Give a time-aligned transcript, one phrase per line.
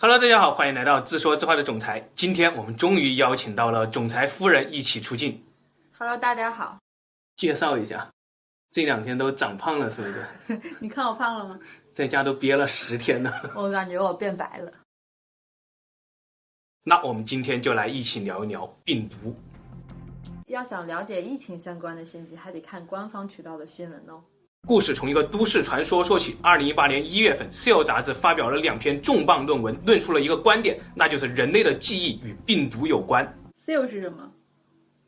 [0.00, 2.08] Hello，大家好，欢迎来到自说自话的总裁。
[2.14, 5.44] 今天我们终于邀请到了总裁夫人一起出镜。
[5.98, 6.78] Hello，大家好。
[7.34, 8.08] 介绍一下，
[8.70, 10.24] 这两天都长胖了，是不是？
[10.78, 11.58] 你看我胖了吗？
[11.92, 13.32] 在家都憋了十天了。
[13.58, 14.72] 我感觉我变白了。
[16.86, 19.34] 那我们今天就来一起聊一聊病毒。
[20.46, 24.22] 要想了解疫情相关的信息，还得看官方渠道的新闻哦。
[24.66, 26.36] 故事从一个都市传说说起。
[26.42, 33.24] 二零一八年一月份，《Cell》杂志发表了两篇重磅论文，论述了一个观点，那就是人类的记忆与病毒有关。
[33.64, 34.30] Cell 是什么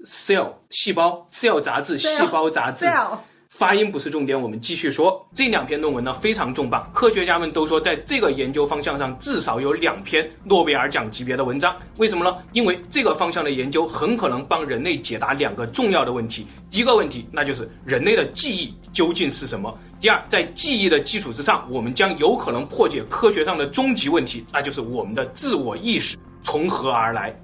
[0.04, 2.86] ？Cell 细胞，《Cell》杂志，细胞杂志。
[2.86, 3.18] Cell
[3.50, 5.28] 发音不是重点，我们继续说。
[5.34, 11.76] 这两篇论文呢，非常重磅，科学家们都说，在这个研究方向上至少有两篇诺贝尔奖级别的文章。
[11.96, 12.38] 为什么呢？
[12.52, 16.46] 因为这个方向的研究很可能帮人类解答两个重要的问题。
[16.70, 19.76] 第一个问题，那就是人类的记忆究竟是什么？
[20.00, 27.36] 第二，在记忆的基础之上，我们将有可能破解科学上的终极问题，那就是我们的自我意识从何而来。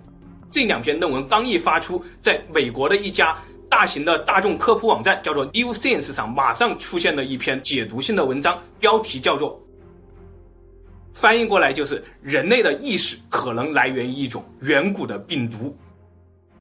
[0.52, 3.36] 这两篇论文刚一发出，在美国的一家。
[3.68, 9.60] 大型的大众科普网站叫做 New Science 上，马上出现了一篇解读性的文章，标题叫做
[11.12, 15.76] “翻译过来就是人类的意识可能来源于一种远古的病毒”。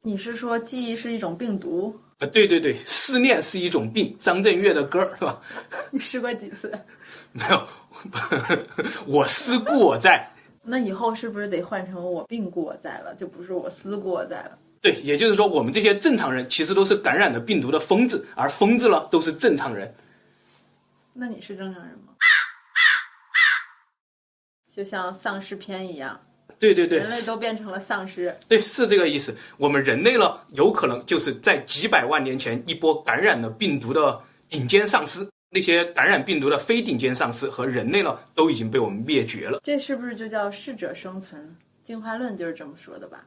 [0.02, 1.96] 你是说记忆是一种病毒？
[2.20, 5.42] 啊，对对对，思念是一种病，张震岳的歌是吧？
[5.92, 6.72] 你试过几次？
[7.32, 7.68] 没有，
[9.08, 10.26] 我思故我在。
[10.64, 13.14] 那以后是不是得换成我病故我在了？
[13.16, 14.58] 就不是我思故我在了？
[14.82, 19.94] 对，也就是说，我们这些正常人其实都是感染了病毒的疯子，而疯子呢都是正常人。
[21.14, 22.14] 那你是正常人吗？
[24.72, 26.20] 就像丧尸片一样。
[26.60, 28.36] 对对对，人类都变成了丧尸。
[28.48, 29.36] 对，是这个意思。
[29.58, 39.60] 我们人类呢，有可能就是在几百万年前一波感染了病毒的顶尖丧尸，那些感染病毒的非顶尖丧尸和人类呢，都已经被我们灭绝了。
[39.64, 41.56] 这是不是就叫适者生存？
[41.84, 43.26] 进化论就是这么说的吧？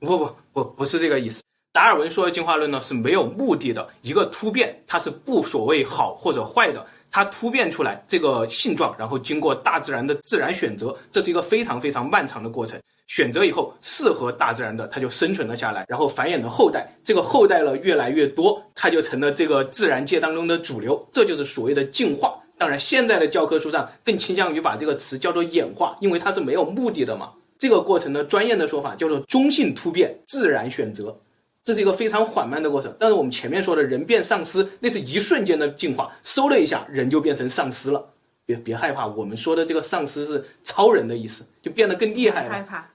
[0.00, 1.42] 不不不，不是这个意思。
[1.72, 12.80] 达尔文说的进化论呢，是没有目的的一个突变，它是不所谓好或者坏的，它突变出来这个性状，然后经过大自然的自然选择，这是一个非常非常漫长的过程。
[13.06, 22.34] 选择以后适合大自然的，它就生存了下来，然后繁衍的后代，这个后代呢越来越多，它就成了这个自然界当中的主流，这就是所谓的进化。
[22.58, 27.30] 当然，现在的教科书上更倾向于把这个词叫做演化，因为它是没有目的的嘛。
[27.58, 31.16] 这个过程的专业的说法叫做中性突变、自然选择，
[31.64, 32.94] 这是一个非常缓慢的过程。
[32.98, 38.04] 但是我们前面说的人变丧尸，那是一瞬间的进化，嗖了一下，人就变成丧尸了。
[38.44, 42.50] 别别害怕，我们说的这个丧尸是超人的意思，就变得更厉害了。
[42.50, 42.86] 害怕。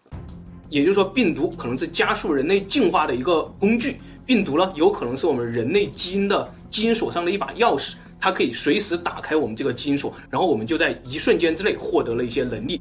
[0.69, 3.99] 也就是说，病毒可能是加速人类进化的一个工具。
[4.25, 12.79] 病毒呢，有可能是我们人类基因的基因锁上的一把钥匙，它可以随时打开我们这个基因锁，然后我们就在一瞬间之内获得了一些能力。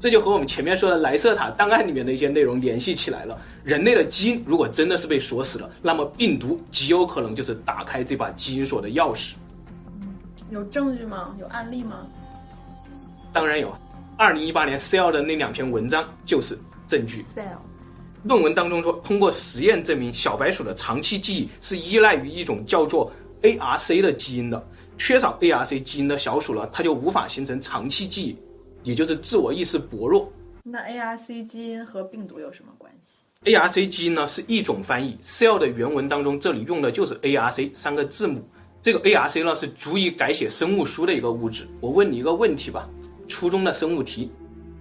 [0.00, 3.36] 这就和我们前面说的莱瑟塔档案里面的一些内容联系起来了。
[3.64, 9.32] 人类的基因如果真的是被锁死了，那么病毒极有可能就是打开这把基因锁的钥匙。
[10.50, 11.34] 有证据吗？
[11.40, 12.06] 有案例吗？
[13.32, 13.74] 当然有。
[14.16, 17.24] 二零一八年 Cell 的那两篇文章就是证据。
[17.36, 17.58] Cell
[18.24, 24.64] 论文当中说，通过实验证明，小白鼠的长期记忆是依赖于一种叫做 ARC 的基因的。
[24.96, 28.36] 缺少 ARC 基因的小鼠呢，它就无法形成长期记忆。
[28.88, 30.32] 也就是自我意识薄弱。
[30.62, 38.42] 那 ARC 基因和病毒有什么关系？ARC 基因呢是一种翻译，Cell 的原文当中这里用的就是 ARC 三个字母。
[38.80, 41.68] 这个 ARC 呢是足以改写生物书的一个物质。
[41.80, 42.88] 我问你一个问题吧，
[43.28, 44.30] 初中的生物题：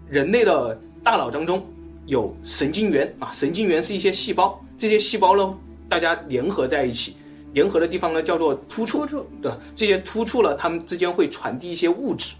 [0.07, 1.62] 人类的大脑当中
[2.06, 5.53] 有神经元啊，神经元是一些细胞，这些细胞呢
[5.90, 7.13] 大家联合在一起，
[7.51, 9.00] 联合的地方呢叫做突触。
[9.00, 9.28] 突触。
[9.41, 12.34] 对，这些突触了，它们之间会传递一些物质。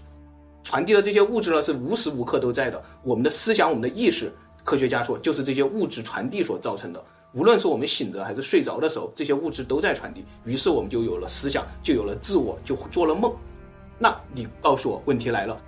[0.68, 2.84] 传递的这些物质呢，是无时无刻都在的。
[3.02, 4.30] 我们的思想，我们的意识，
[4.64, 7.02] 科学家说，就是这些物质传递所造成的。
[7.32, 10.22] 无论是我们醒着还是睡着的时候，这些物质都在传递。
[10.44, 13.34] 于是我们就有了思想，就有了自我，就做了梦。
[13.98, 15.58] 那你告诉我，问题来了，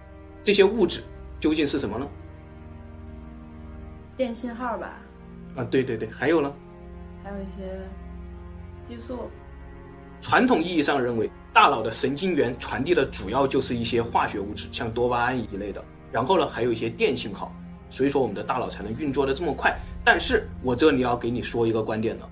[0.44, 1.00] 这些物质
[1.40, 2.06] 究竟是什么呢？
[4.18, 5.00] 电信号吧。
[5.56, 6.52] 啊，对对对，还有呢？
[7.24, 7.80] 还有一些
[8.84, 9.30] 激素。
[10.20, 15.82] 传统意义上认为，大脑的神经元传递的主要就是一些化学物质，像多巴胺一类的。
[16.12, 17.52] 然后呢，还有一些电信号，
[17.88, 19.76] 所以说我们的大脑才能运作的这么快。
[20.04, 22.28] 但是我这里要给你说一个观点呢，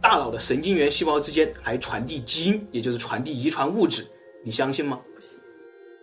[0.00, 4.06] 大脑的神经元细胞之间还传递基因，也就是传递遗传物质，
[4.44, 5.00] 你相信吗？
[5.14, 5.40] 不信。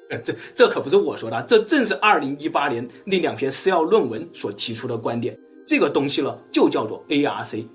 [0.09, 5.37] 呃，这这可不是我说的，这正是二零一八年那两篇 Cell 论文所提出的观点。
[5.65, 7.65] 这个东西呢，就叫做 ARC。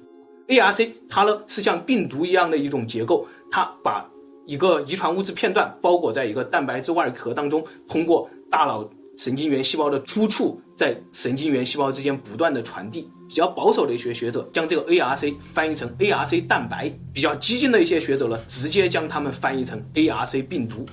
[0.49, 4.09] ARC 它呢是像病毒一样的一种结构，它把
[4.49, 8.83] 一个遗传物质片段包裹在一个蛋白质外壳当中，通过大脑
[9.19, 13.07] 神经元细胞的突触在神经元细胞之间不断的传递。
[13.29, 20.87] 比较保守的一些学者将这个 ARC 翻译成 ARC 蛋白，比较激进的一些学者呢，直接将它们翻译成 ARC 病毒。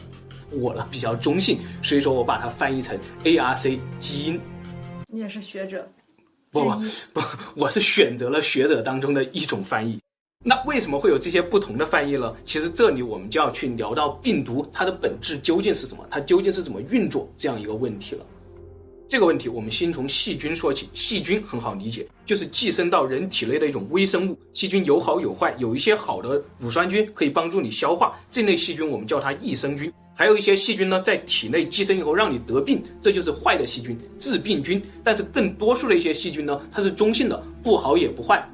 [0.52, 4.38] 我呢比较中性，所以说我把它翻译成 ARC 基因。
[5.08, 5.90] 你也是学者？
[6.52, 6.72] 不不
[7.14, 7.22] 不，
[7.56, 9.98] 我是选择了学者当中的一种翻译。
[10.48, 12.32] 那为什么会有这些不同的翻译呢？
[12.46, 18.24] 其实这里我们就要去聊到病毒它的本质究竟是什么，它究竟是怎么运作这样一个问题了。
[19.08, 20.88] 这个问题我们先从细菌说起。
[20.94, 24.38] 细菌很好理解，就是寄生到人体内的一种微生物。
[24.54, 29.92] 细菌有好有坏，有一些好的乳酸菌可以帮助你消化，这类细菌我们叫它益生菌。
[30.14, 34.80] 还有一些细菌呢，在体内寄生以后让你得病，这就是坏的细菌，致病菌。
[35.04, 38.48] 但是更多数的一些细菌呢，它是中性的，不好也不坏。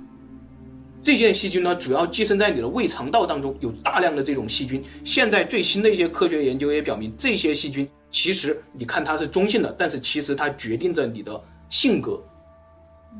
[1.04, 4.84] 这些细菌呢，主要寄生在你的胃肠道当中，有大量的这种细菌。
[5.04, 12.22] 现在最新的一些科学研究也表明，这些细菌其实你看它是中性的，但是其实它决定着你的性格。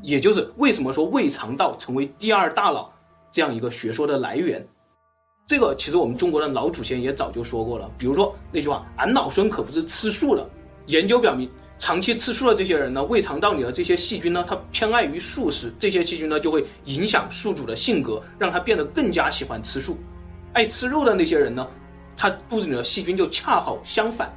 [0.02, 2.90] 也就是为什么说胃肠道成为第二大脑
[3.30, 4.66] 这样一个学说的来源。
[5.46, 10.48] 这个其实我们中国的老祖先也早就说过了，比如说那句话“俺老孙可不是吃素的”。
[10.86, 11.48] 研究表明，
[11.82, 19.98] 长期吃素的这些人呢，胃肠道里的这些细菌呢，它偏爱于素食，这些细菌呢就会影响宿主的性格，让他变得更加喜欢吃素。
[20.52, 21.66] 爱吃肉的那些人呢，
[22.16, 24.32] 他肚子里的细菌就恰好相反。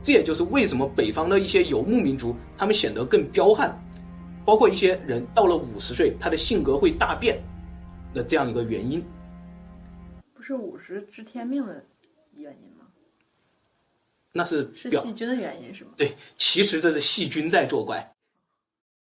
[0.00, 3.78] 这也就是为什么北方的一些游牧民族，他们显得更彪悍，
[4.46, 7.38] 包括一些人到了五十岁，他的性格会大变
[8.14, 9.04] 的这样一个原因。
[10.32, 11.84] 不是五十知天命的？
[14.32, 15.90] 那是是细菌的原因是吗？
[15.96, 18.08] 对，其实这是细菌在作怪。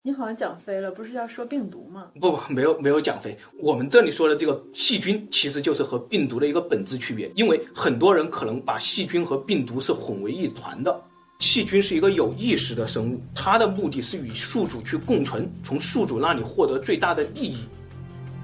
[0.03, 2.11] 你好像讲飞了，不是要说病毒吗？
[2.21, 3.35] 不不，没有没有讲飞。
[3.57, 7.27] 我们这里说的这个细菌，其实就是和病毒的一个本质区别。
[7.35, 11.01] 因为很多人可能把细菌和病毒是混为一团的。
[11.39, 17.57] 细菌是一个有意识的生物，它的目的是与宿主去共存，从宿主那里获得最大的利益。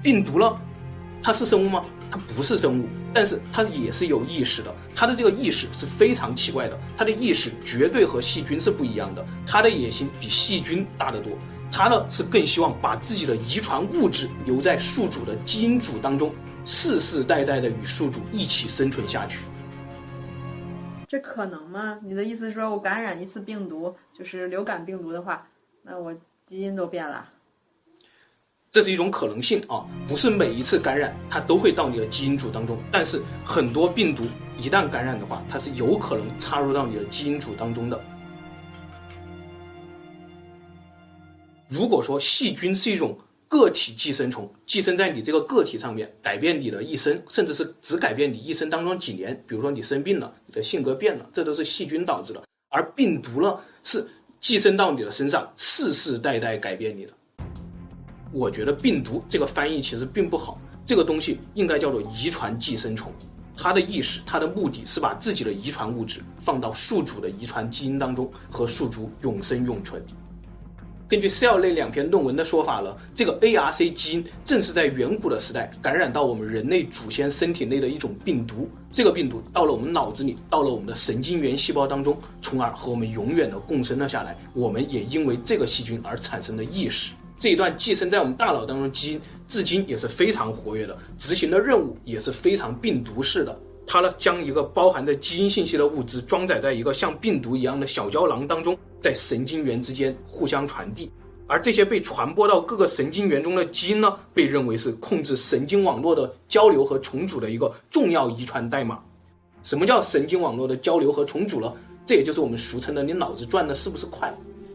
[0.02, 0.60] 病毒呢？
[1.22, 1.84] 它是生物吗？
[2.12, 4.72] 它不是生物，但是它也是有意识的。
[4.94, 9.26] 它的这个意识是非常奇怪的，它的意识绝对和细菌是不一样的。
[9.46, 11.32] 它的野心比细菌大得多。
[11.72, 16.30] 它呢是更希望把自己的遗传物质留在宿主的基因组当中，
[16.66, 19.38] 世世代代的与宿主一起生存下去。
[21.08, 21.98] 这可能吗？
[22.02, 25.46] 你的意思是说我感染一次病毒，就是流感病毒的话，
[25.82, 26.14] 那我
[26.44, 27.26] 基因都变了？
[28.72, 34.24] 这是一种可能性啊，不是每一次感染它都会到你的基因组当中，但是很多病毒
[34.58, 38.02] 一旦感染的话，它是有可能插入到你的基因组当中的。
[41.68, 43.14] 如果说细菌是一种
[43.46, 52.42] 个体寄生虫，寄生在你这个个体上面，改变你的一生，甚至是只改变你一生当中几年，比如说你生病了，你的性格变了，这都是细菌导致的。
[52.70, 54.02] 而病毒呢，是
[54.40, 57.12] 寄生到你的身上，世世代代改变你的。
[58.32, 63.12] 我觉得病毒这个翻译其实并不好，这个东西应该叫做遗传寄生虫。
[63.54, 70.02] 它的意识，它的目的是把自己的遗传物质放到宿主的遗传基因当中，和宿主永生永存。
[71.06, 78.66] 根据《Cell》那两篇论文的说法了，这个 ARC 基因正是在远古的时代感染到我们人类祖先身体内的一种病毒。
[78.90, 84.34] 这个病毒到了我们脑子里，到了我们的神经元细胞当中，从而和我们永远的共生了下来。
[84.54, 87.12] 我们也因为这个细菌而产生了意识。
[87.42, 93.58] 这一段寄生在我们大脑当中基因，至今也是非常活跃的，执行的任务也是非常病毒式的。
[93.84, 101.10] 它呢，将一个包含着基因信息的物质装载在一个像病毒一样的小胶囊当中，在神经元之间互相传递。
[101.48, 109.00] 而这些被传播到各个神经元中的基因呢，被认为是控制神经网络的交流和重组的一个重要遗传代码。
[109.64, 111.72] 什么叫神经网络的交流和重组呢？
[112.06, 114.32] 这也就是我们俗称的“你脑子转的是不是快”。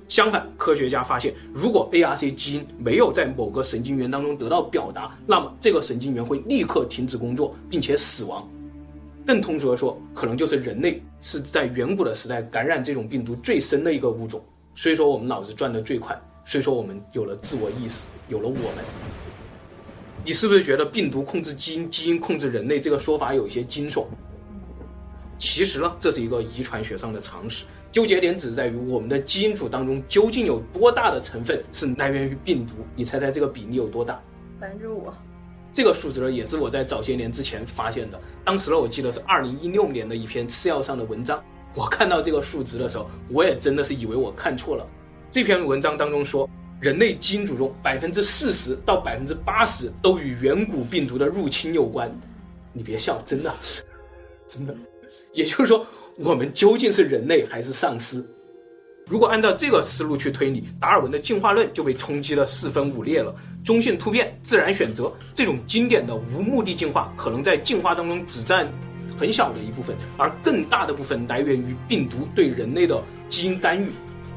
[0.08, 8.48] 相反，科学家发现，如果 ARC 基因没有在某个神经元当中得到表达，那么这个神经元会立刻停止工作，并且死亡。
[9.26, 14.42] 更通俗的说，可能就是人类是在远古的时代感染这种病毒最深的一个物种。
[14.74, 18.86] 所以说，我们脑子转得最快，所以说我们有了自我意识，有了我们。
[20.24, 24.06] 你是不是觉得病毒控制基因，基因控制人类这个说法有些惊悚？
[25.38, 27.66] 其实呢，这是一个遗传学上的常识。
[27.98, 32.76] 纠结点只在于我们的基因组当中究竟有多大的成分是来源于病毒？
[32.96, 34.22] 你猜猜这个比例有多大？
[34.60, 35.08] 百分之五。
[35.74, 38.22] 这个数值呢，也是我在早些年之前发现的。
[38.46, 41.44] 当时呢，我记得是二零一六年的一篇《Cell》上的文章。
[41.74, 44.88] 我看到这个数值的时候，我也真的是以为我看错了。
[45.32, 46.48] 这篇文章当中说，
[46.80, 52.16] 人类基因组中百分之四十到百分之八十都与远古病毒的入侵有关。
[52.74, 53.52] 你别笑，真的，
[54.48, 54.76] 真的。
[55.34, 55.84] 也就是说。
[56.20, 58.26] 我们究竟是人类还是丧尸？
[59.06, 63.36] 如果按照这个思路去推理，达尔文的进化论就被冲击得四分五裂了。
[63.64, 68.68] 中性突变、自然选择这种经典的无目的进化，可能在进化当中只占
[69.16, 73.88] 很小的一部分，而更大的部分来源于病毒对人类的基因干预，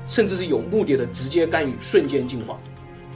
[0.09, 2.59] 甚至是有目的的直接干预，瞬间进化。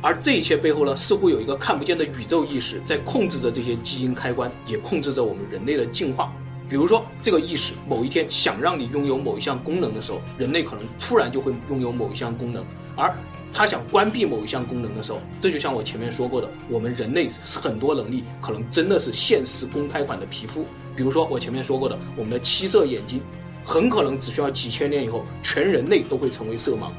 [0.00, 6.32] 而这一切背后呢，似乎有一个看不见的宇宙意识在控制着这些基因开关，也控制着我们人类的进化。
[6.68, 12.64] 比如说，这个意识某一天想让你拥有某一项功能的时候，人类可能突然就会拥有某一项功能；
[12.96, 13.14] 而
[13.52, 20.66] 他想关闭某一项功能的时候，这就像我前面说过的，我们人类很多能力可能真的是现实公开款的皮肤。
[20.96, 23.20] 比如说我前面说过的，我们的七色眼睛，
[23.62, 26.90] 很可能只需要几千年以后，全人类都会成为色盲。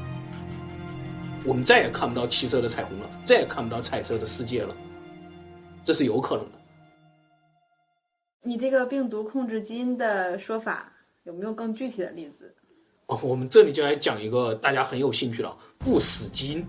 [1.44, 4.74] 我们再也看不到七色的彩虹了，再也看不到彩色的世界了，
[5.84, 6.52] 这是有可能的。
[8.46, 10.92] 你这个病毒控制基因的说法
[11.24, 12.54] 有没有更具体的例子？
[13.06, 16.64] 哦，我们这里就来讲一个大家很有兴趣的不死基因。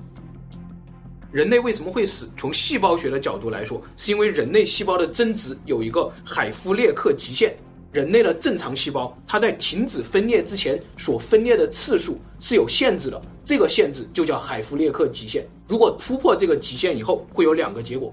[1.31, 2.31] 人类为什么会死？
[2.36, 7.55] 从细胞学的角度来说，是因为人类细胞的增殖有一个海夫列克极限。
[7.91, 13.22] 人类的正常细胞，它在停止分裂之前所分裂的次数是有限制的。
[13.46, 15.48] 这个限制就叫海夫列克极限。
[15.67, 18.12] 如果突破这个极限以后，会有两个结果：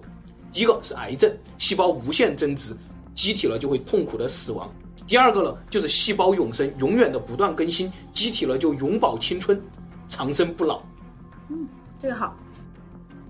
[0.52, 2.74] 一个是癌症，细胞无限增殖，
[3.14, 4.68] 机体了就会痛苦的死亡；
[5.06, 9.60] 第二个呢，就是细胞永生，永远的不断更新，机体了就永葆青春，
[10.08, 10.82] 长生不老。
[11.48, 11.66] 嗯，
[12.00, 12.36] 这个好。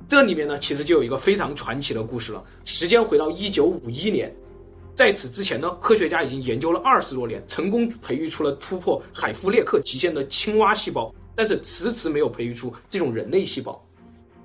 [0.08, 2.42] 这里面呢，其实就有一个非常传奇的故事了。
[2.64, 4.34] 时间回到一九五一年，
[4.94, 11.12] 在此之前呢，科学家已经研究了二十多年，成功培育出了突破海夫列克极限的青蛙细胞。
[11.36, 13.84] 但是迟迟没有培育出这种人类细胞，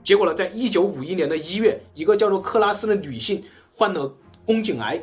[0.04, 4.12] 结果呢，在一九五一年的一月，一个叫做克拉斯的女性患了
[4.44, 5.00] 宫颈癌，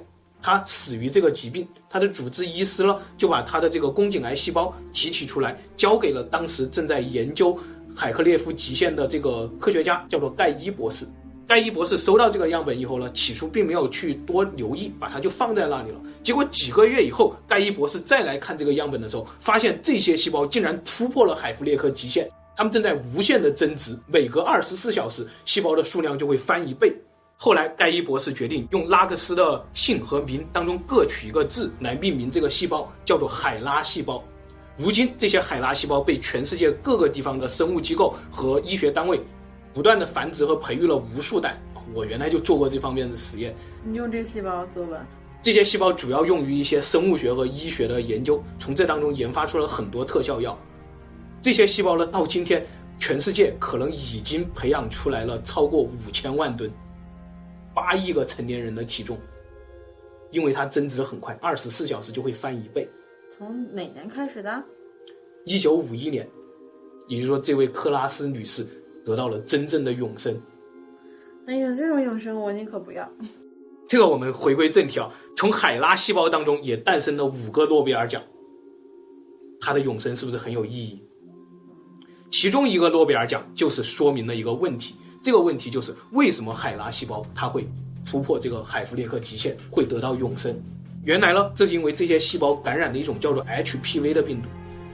[0.46, 1.66] 他死于这个疾病。
[1.90, 7.58] 他的主治医师呢，就把他的这个宫颈癌细胞提取出来，交给了当时正在研究
[7.96, 11.04] 海克列夫极限的这个科学家，叫做盖伊博士。
[11.48, 16.00] 盖伊博士收到这个样本以后呢，起初并没有去多留意，把它就放在那里了。
[16.22, 26.94] 结果几个月以后，盖伊博士再来看这个样本的时候，发现这些细胞竟然突破了海弗列克极限，它们正在无限的增殖，每隔二十四小时，细胞的数量就会翻一倍。
[27.38, 34.24] 后来，盖伊博士决定用拉克斯的姓和名当中各取一个字来命名这个细胞，叫做海拉细胞。
[34.74, 39.20] 如今，这些海拉细胞被全世界各个地方的生物机构和医学单位。
[39.74, 41.60] 不断的繁殖和培育了无数代，
[41.92, 43.54] 我原来就做过这方面的实验。
[43.84, 45.06] 你用这个细胞做吧？
[45.42, 50.58] 这些细胞主要用于一些生物学和医学的研究，从这当中研发出了很多特效药。
[51.42, 52.64] 这些细胞呢，到今天，
[52.98, 56.72] 全世界可能已经培养出来了超过五千万吨，
[57.76, 59.18] 八亿个成年人的体重，
[60.30, 62.88] 因为它增值很快，二十四小时就会翻一倍。
[63.30, 64.64] 从哪年开始的？
[65.44, 66.26] 一九五一年，
[67.06, 68.66] 也就是说，这位克拉斯女士。
[69.06, 70.36] 得到了真正的永生。
[71.46, 73.08] 哎呀，这种永生我宁可不要。
[73.86, 78.20] 这个我们回归正题啊，从海拉细胞当中也诞生了五个诺贝尔奖。
[79.60, 81.00] 它的永生是不是很有意义？
[82.32, 87.66] 其中一个诺贝尔奖就是说明了一个问题，这个问题就是为什么海拉细胞它会
[88.08, 90.56] 突破这个海弗列克极限，会得到永生？
[91.02, 94.48] 原来呢，这是因为这些细胞感染了一种叫做 HPV 的病毒。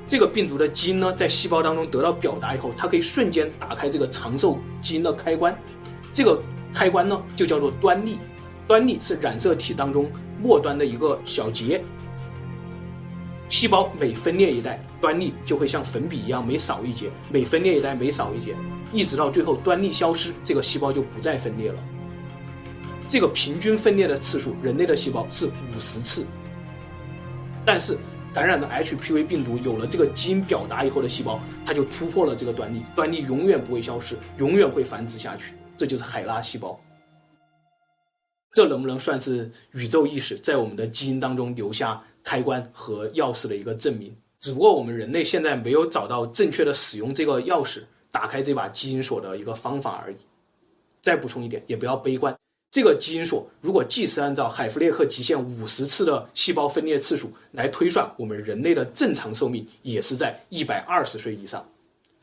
[0.07, 5.55] 这个病毒的基因呢，在细胞当中得到表达以后，它可以瞬间打开这个长寿基因的开关。
[6.15, 6.41] 这个
[6.73, 8.17] 开关呢，就叫做端粒。
[8.67, 10.11] 端粒是染色体当中
[10.43, 11.85] 末端的一个小节。
[13.53, 18.57] 细胞每分裂一代，端粒就会像粉笔一样每少一节；每分裂一代，每少一节，
[18.95, 21.79] 一直到最后端粒消失，这个细胞就不再分裂了。
[23.11, 26.27] 这个平均分裂的次数，人类的细胞是五十次，
[27.65, 27.97] 但是。
[28.33, 35.53] 感染了 HPV 病毒，有了这个基因表达以后的细胞，它就突破了这个端粒，端粒永远不会消失，永远会繁殖下去。
[35.77, 36.81] 这就是海拉细胞。
[38.55, 44.11] 这能不能算是宇宙意识在我们的基因当中留下开关和钥匙的一个证明？
[44.41, 50.17] 只不过我们人类现在没有找到正确的使用这个钥匙打开这把基因锁的一个方法而已。
[51.03, 52.35] 再补充一点，也不要悲观。
[52.71, 61.63] 这个基因锁如果即使按照海弗列克极限五十次的细胞分裂次数来推算，我们人类的正常寿命也是在一百二十岁以上，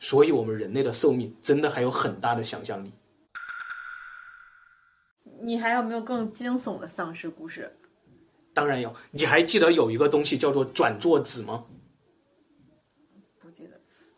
[0.00, 2.90] 所以我们人类的寿命真的还有很大的想象力。
[5.40, 7.72] 你还有没有更惊悚的丧尸故事？
[8.52, 11.64] 当然有，你还记得有一个东西叫做转座子吗？
[13.38, 13.70] 不记得。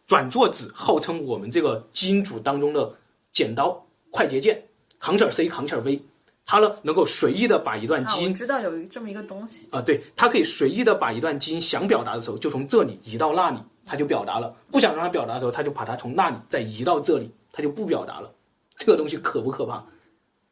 [0.06, 2.94] 转座子号称我们这个基因组当中的
[3.32, 4.62] 剪刀、快捷键
[5.00, 6.02] ，Ctrl C Ctrl V。
[6.44, 18.34] 它呢，能够随意的把一段基因，啊、我知道有这么一个东西啊，对，它可以随意的把一段基因想表达的时候，就从这里移到那里，它就表达了；不想让它表达的时候，它就把它从那里再移到这里，它就不表达了。
[18.76, 19.84] 这个东西可不可怕？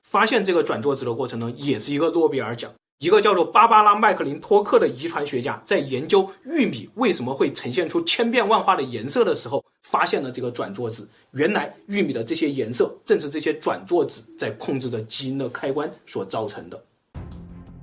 [0.04, 2.72] 发现这个转座子的过程呢，也是一个诺贝尔奖。
[3.00, 11.08] 一个叫做芭芭拉·麦克林托克的遗传学家，在研究玉米为什么会呈现出千变万化的颜色的时候，发现了这个转作子。
[11.30, 16.78] 原来玉米的这些颜色，正是这些转作子在控制着基因的开关所造成的。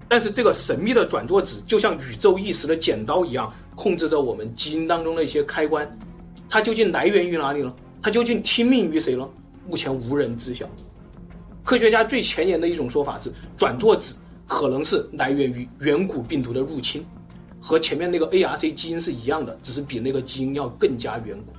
[0.07, 5.99] 但是，这个神秘的转作子就像宇宙意识的剪刀一样，控制着我们基因当中的一些开关。
[6.47, 7.73] 它究竟来源于哪里呢？
[8.03, 9.27] 它究竟听命于谁呢？
[9.67, 10.69] 目前无人知晓。
[11.63, 14.15] 科学家最前沿的一种说法是，转作子。
[14.47, 17.05] 可能是来源于远古病毒的入侵，
[17.61, 21.53] 和前面那个 ARC 基因是一样的，只是比那个基因要更加远古。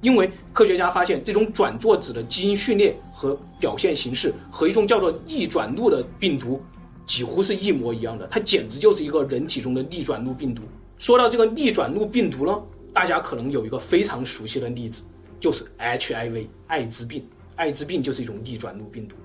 [0.00, 6.62] 因为科学家发现，这种转作子的基因序列和表现形式和一种叫做逆转录的病毒
[7.04, 10.62] 几乎是一模一样的，它简直就是一个人体中的逆转录病毒。
[10.96, 12.62] 说到这个逆转录病毒呢，
[12.94, 15.02] 大家可能有一个非常熟悉的例子，
[15.40, 17.22] 就是 HIV 艾滋病，
[17.56, 19.16] 艾滋病就是一种逆转录病毒。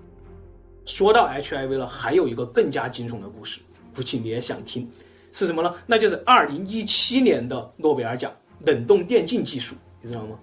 [0.85, 3.59] 说到 HIV 了，还有一个更加惊悚的故事，
[3.95, 4.87] 估计你也想听，
[5.31, 5.73] 是什么呢？
[5.85, 8.31] 那就是二零一七年的诺贝尔奖
[8.65, 10.37] 冷冻电镜技术，你知道吗？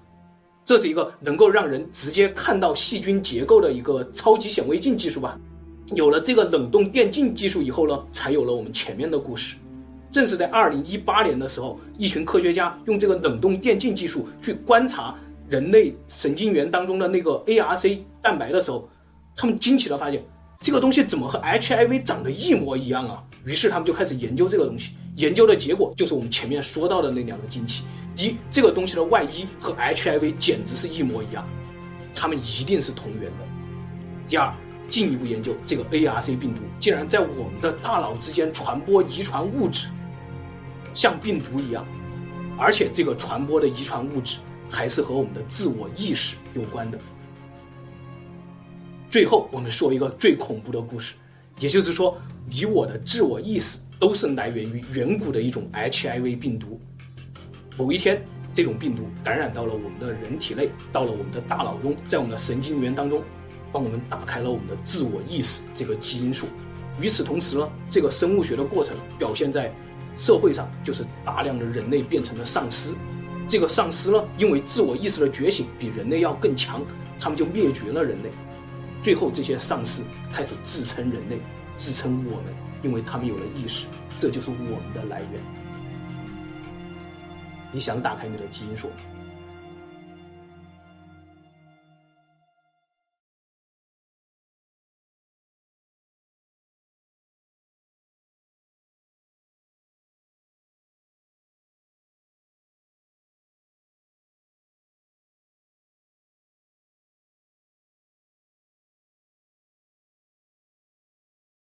[0.65, 5.39] 这是一个能够让人直接看到细菌结构的一个超级显微镜技术吧。
[5.95, 9.57] 有了这个冷冻电镜技术以后呢，才有了我们前面的故事。
[10.11, 15.15] 正是在二零一八年的时候，一群科学家用这个冷冻电镜技术去观察
[15.49, 18.89] 人类神经元当中的那个 ARC 蛋白的时候，
[19.37, 20.23] 他们惊奇地发现。
[20.65, 23.21] 这个东西怎么和 HIV 长得一模一样啊？
[23.45, 27.83] 于是他们就开始研究这个东西，研究的结果就是我们前面说到的那两个惊奇：
[28.17, 31.45] 一，这个东西的外衣和 HIV 简直是一模一样，
[32.15, 33.45] 它们一定是同源的；
[34.29, 34.55] 第二，
[34.89, 39.89] 进一步研究这个 ARC 病毒竟然在我们的大脑之间传播遗传物质，
[40.95, 41.85] 像病毒一样，
[42.57, 44.39] 而且这个传播的遗传物质
[44.71, 47.01] 还是和我们的自我意识有关的。
[49.13, 51.13] 最后，我们说一个最恐怖的故事，
[51.61, 52.17] 也就是说，
[52.49, 56.81] 你我的自我意识都是来源于远古的一种 HIV 病毒。
[57.77, 63.23] 某一天，这种病毒感染到了我们的人体内，到了我们的大脑中，在我们的神经元当中，
[63.71, 66.49] 帮我们打开了我们的自我意识这个基因锁。
[66.99, 69.71] 与此同时呢，这个生物学的过程表现在
[70.17, 72.95] 社会上，就是大量的人类变成了丧尸。
[73.47, 76.81] 这个丧尸呢，因为自我意识的觉醒比人类要更强，
[77.21, 78.31] 他们就灭绝了人类。
[79.03, 81.39] 最后，这些丧尸开始自称人类，
[81.77, 83.87] 自称我们，因为他们有了意识，
[84.17, 85.43] 这就是我们的来源。
[87.73, 88.89] 你想打开你的基因锁？